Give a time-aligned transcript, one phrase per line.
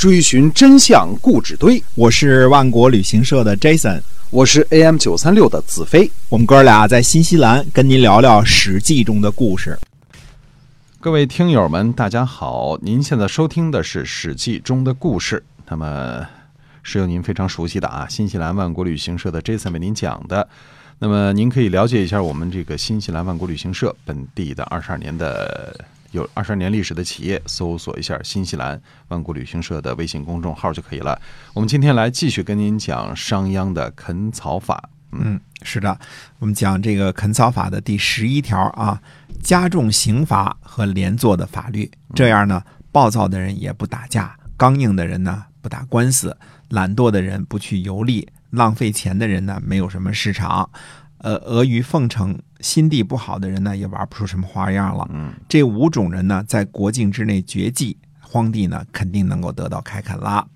[0.00, 1.84] 追寻真相故纸堆。
[1.94, 6.10] 我是万国旅行社的 Jason，我是 AM 九三六的子飞。
[6.30, 9.78] 我们哥俩在新西兰跟您聊聊《史记》中的故事。
[11.00, 12.78] 各位听友们，大家好！
[12.80, 16.26] 您现在收听的是《史记》中的故事，那么
[16.82, 20.48] 是由您非常熟悉的啊，新西兰万国旅行社的 Jason 为您讲的。
[20.98, 25.78] 那么您可以了解一下我们这个新西兰万国旅行社本地的二十二年的
[26.10, 31.20] 有二十二年历史的企业，搜索一下新西兰万国旅行社的微信公众号就可以了。
[31.54, 34.90] 我们今天来继续跟您讲商鞅的垦草法。
[35.12, 35.98] 嗯，是的，
[36.38, 39.02] 我们讲这个垦草法的第十一条啊，
[39.42, 46.36] 加重刑罚和连坐的法律，这样呢，暴躁的人也不打架，刚硬的人呢不打官司，
[46.68, 48.28] 懒惰的人不去游历。
[48.50, 50.68] 浪费钱的人呢，没有什么市场；
[51.22, 55.06] 呃，阿谀奉承、心地不好的人呢，也玩不出什么花样了。
[55.12, 60.46] 嗯，这五种人呢，在国境之内绝迹，荒地呢，肯定能够得到开垦啦。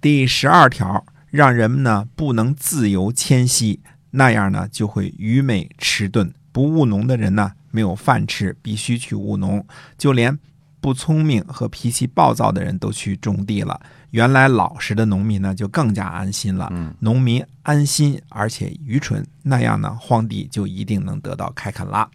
[0.00, 3.80] 第十二条，让人们呢不能自由迁徙，
[4.12, 6.32] 那样呢就会愚昧迟钝。
[6.52, 9.66] 不务农的人呢，没有饭吃，必须去务农。
[9.98, 10.38] 就连
[10.86, 13.80] 不聪明和脾气暴躁的人都去种地了。
[14.12, 16.72] 原来老实的农民呢，就更加安心了。
[17.00, 22.08] 农民安心而且愚蠢，那样呢，荒地就一定能得到开垦啦。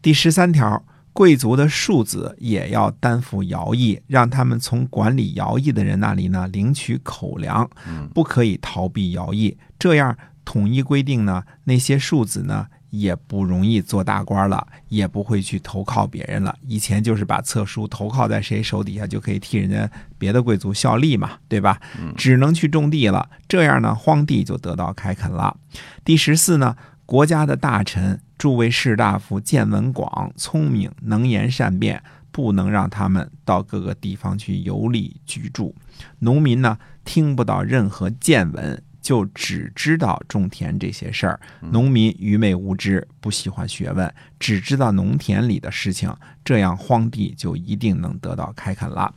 [0.00, 7.68] 第十三条，贵族的庶子也要担负徭役，让他们从管理徭役的人那里呢领取口粮，
[8.14, 9.58] 不可以逃避徭役。
[9.80, 12.68] 这样统一规定呢，那些庶子呢。
[12.92, 16.54] 也不容易做大官了，也不会去投靠别人了。
[16.68, 21.80] 以前就是把册书投靠在谁手底下，就可以替人家别的贵族效力嘛，对吧？
[22.16, 25.56] 只能去种地了，这样呢，荒地就得到开垦了。
[26.04, 26.76] 第十四呢，
[27.06, 35.74] 国家的大臣、诸位士大夫见闻广、聪明、能言善辩，不能让他们到各个地方去游历居住。
[36.18, 38.82] 农民呢，听不到任何见闻。
[39.02, 49.12] 就只知道种田这些事儿，农民愚昧无知，不喜欢学问，只知道农田里的事情，这样荒地就一定能得到开垦了。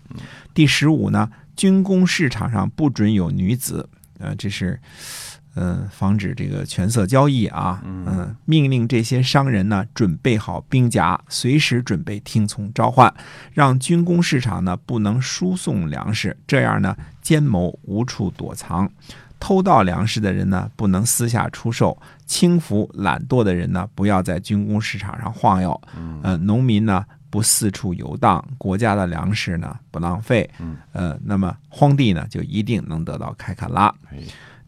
[0.53, 3.87] 第十五呢，军工市场上不准有女子，
[4.17, 4.79] 呃，这是，
[5.53, 7.81] 嗯，防止这个权色交易啊。
[7.85, 13.13] 嗯，命令这些商人呢，准备好兵甲，随时准备听从召唤，
[13.53, 18.91] 让军工市场呢不能输送粮食，这样呢，奸谋无处躲藏。
[19.39, 25.79] 偷盗粮食的人呢，不能私下出售；轻浮懒惰的人呢，不要在军工市场上晃悠。
[26.23, 30.49] 呃，农民呢，不四处游荡；国家的粮食呢，不浪费。
[30.93, 33.93] 呃，那么荒地呢，就一定能得到开垦啦。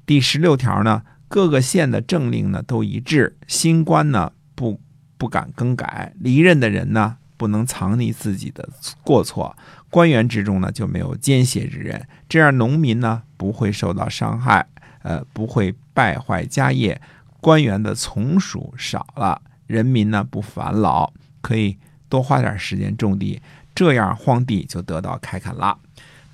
[0.06, 4.80] 第十六条呢，各个县的政令呢都一致，新官呢不
[5.18, 8.68] 不敢更改，离任的人呢不能藏匿自己的
[9.03, 9.56] 过错。
[9.90, 14.68] 官员之中呢就没有奸邪之人，这样农民呢不会受到伤害，
[15.03, 17.00] 呃，不会败坏家业，
[17.40, 21.78] 官员的从属少了，人民呢不烦劳，可以
[22.09, 23.42] 多花点时间种地，
[23.74, 25.78] 这样荒地就得到开垦了。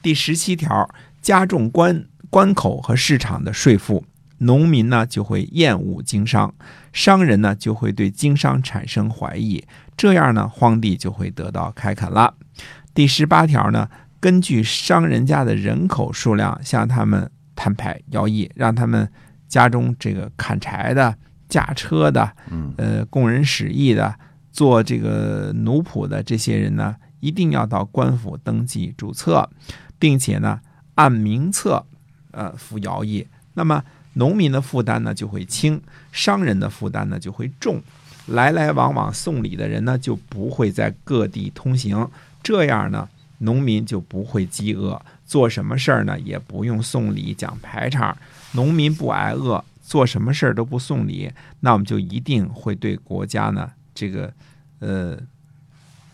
[0.01, 0.89] 第十七条，
[1.21, 4.03] 加重关关口和市场的税负，
[4.43, 6.53] 农民呢就会厌恶经商，
[6.91, 9.63] 商人呢就会对经商产生怀疑，
[9.97, 12.35] 这样呢荒地就会得到开垦了。
[12.93, 13.89] 第十八条呢，
[14.19, 19.09] 根据商人家的人口数量向他们摊牌徭役，让他们
[19.47, 21.15] 家中这个砍柴的、
[21.49, 22.31] 驾车的、
[22.77, 24.13] 呃供人使役的、
[24.51, 29.49] 做这个奴仆的这些人呢，一定要到官府登记注册，
[29.97, 30.59] 并且呢
[30.95, 31.83] 按名册
[32.31, 33.27] 呃服徭役。
[33.55, 35.81] 那么农民的负担呢就会轻，
[36.11, 37.81] 商人的负担呢就会重，
[38.27, 42.07] 来来往往送礼的人呢就不会在各地通行。
[42.41, 43.07] 这样呢，
[43.39, 48.15] 农民就不会饥饿，做什么事儿呢也不用送礼讲排场。
[48.51, 51.31] 农民不挨饿，做什么事儿都不送礼，
[51.61, 54.31] 那我们就一定会对国家呢这个
[54.79, 55.17] 呃，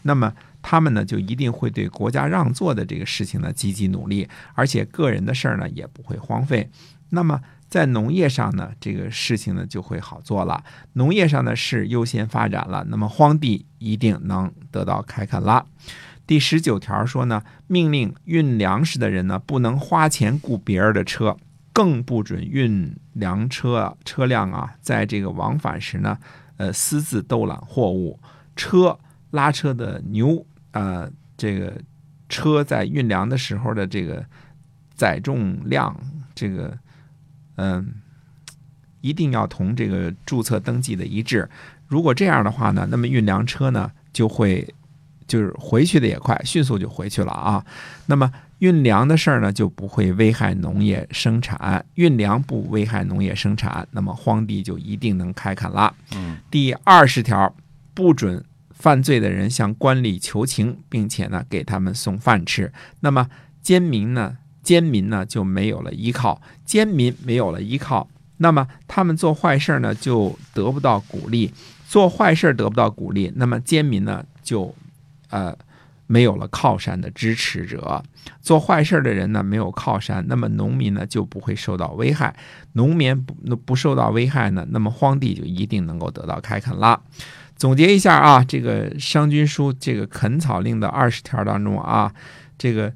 [0.03, 6.69] 那么他们呢就一定会对国家让座的这个事情呢积极努力，而且个人的事儿呢也不会荒废。
[7.09, 10.63] 那么在农业上呢，这个事情呢就会好做了，
[10.93, 15.65] 农业上的事优先发展了，那么荒地一定能得到开垦了。
[16.25, 21.37] 第十九条说呢，命令运粮食的人呢，不能花钱雇别人的车，
[21.71, 26.17] 更不准运粮车车辆啊，在这个往返时呢，
[26.57, 28.19] 呃，私自兜揽货物。
[28.55, 28.99] 车
[29.31, 31.73] 拉车的牛，呃，这个
[32.27, 34.25] 车在运粮的时候的这个
[34.93, 35.95] 载重量，
[36.35, 36.77] 这个，
[37.59, 37.93] 嗯，
[39.01, 41.49] 一定要同这个注册登记的一致。
[41.87, 44.73] 如果这样的话呢，那么运粮车呢就会。
[45.29, 47.63] 就是回去的也快，迅速就回去了啊。
[48.07, 55.93] 那么运粮的事儿呢，就不会危害农业生产，运粮不危害农业生产，那么荒地就一定能开垦了。
[56.15, 57.55] 嗯，第二十条，
[57.93, 62.73] 不准犯罪的人向官吏求情，并且呢给他们送饭吃。
[63.01, 63.29] 那么
[63.61, 68.07] 奸民呢，奸民呢就没有了依靠，奸民没有了依靠，
[68.37, 71.51] 那么他们做坏事呢就得不到鼓励，
[71.87, 74.75] 做坏事得不到鼓励，那么奸民呢就
[75.29, 75.55] 呃
[76.07, 78.03] 没有了靠山的支持者。
[78.41, 82.35] 做坏事的人呢没有靠山，那么农民呢就不会受到危害。
[82.73, 87.01] 农民不不受到危害呢，那么荒地就一定能够得到开垦了。
[87.55, 92.13] 总结一下啊，这个商君书这个垦草令的二十条当中啊，
[92.57, 92.93] 这个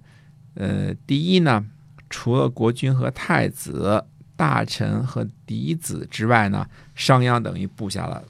[0.56, 1.66] 呃，第一呢，
[2.10, 4.04] 除了国君和太子、
[4.36, 8.24] 大臣和嫡子之外呢，商鞅等于布下了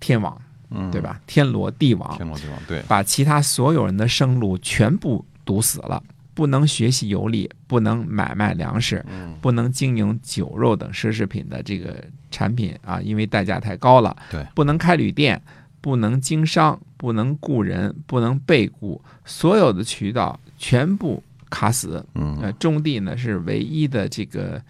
[0.00, 0.40] 天网，
[0.70, 1.00] 嗯，对？
[1.00, 1.20] 吧？
[1.26, 6.02] 天罗地网，天罗地网，对，把其他所有人的生路全部堵死了，
[6.34, 14.16] 不能学习游历，不能买卖粮食，嗯，不能经营酒肉等奢侈品的这个产品啊，因为代价太高了。
[14.30, 15.40] 对，不能开旅店，
[15.80, 21.22] 不能经商，不能雇人，不能被雇，所有的渠道全部
[21.54, 22.04] 卡死。
[22.14, 24.60] 嗯，呃，种地呢是唯一的这个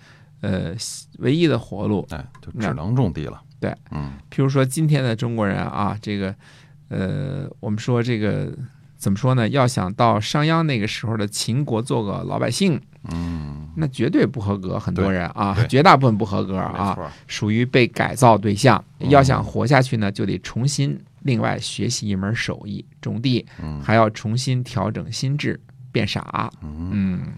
[0.42, 0.74] 呃
[1.18, 2.06] 唯一的活路。
[2.10, 3.40] 哎，就只能种地了。
[3.58, 6.34] 对，嗯，譬如说今天的中国人啊，这个
[6.88, 8.54] 呃，我们说这个
[8.98, 9.48] 怎么说呢？
[9.48, 12.78] 要想到商鞅那个时候的秦国做个老百姓，
[13.10, 14.78] 嗯，那绝对不合格。
[14.78, 18.82] 很多人啊，绝大部分不合格啊，属于被改造对象。
[19.00, 25.60] 嗯要想活下去呢，就得重新另外学习一门手艺，种地，嗯还要重新调整心智，
[25.92, 26.50] 变傻。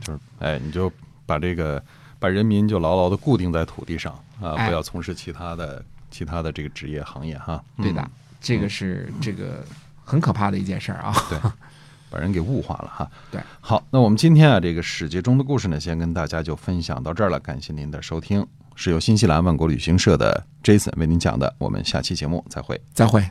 [0.00, 0.90] 就是，哎，你就
[1.24, 1.82] 把这个
[2.18, 7.62] 把人民就牢牢的固定在土地上啊，哎不要从事其他的其他的这个职业行业哈。
[7.76, 8.10] 对的嗯，，
[8.40, 9.64] 这个是这个
[10.04, 11.14] 很可怕的一件事儿啊。
[11.28, 11.38] 对，
[12.10, 13.10] 把人给物化了哈。
[13.30, 22.80] 对，好，那我们今天啊，这个史记中的故事呢，先跟大家就分享到这儿了，感谢您的收听，是由新西兰万国旅行社的 Jason 为您讲的，我们下期节目再会。
[22.92, 23.28] 再会。